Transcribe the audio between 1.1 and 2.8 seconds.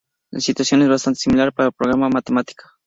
similar para el programa Mathematica.